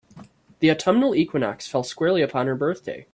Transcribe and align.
The 0.61 0.71
autumnal 0.71 1.13
equinox 1.13 1.67
fell 1.67 1.83
squarely 1.83 2.23
upon 2.23 2.47
her 2.47 2.55
birthday. 2.55 3.05